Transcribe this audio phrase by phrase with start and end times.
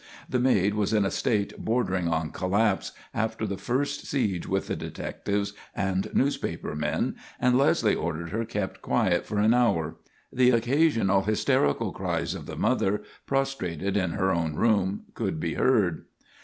[0.27, 4.75] The maid was in a state bordering on collapse after the first siege with the
[4.75, 9.97] detectives and newspaper men, and Leslie ordered her kept quiet for an hour.
[10.33, 16.05] The occasional hysterical cries of the mother, prostrated in her own room, could be heard.